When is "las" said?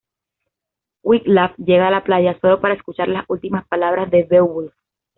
3.07-3.23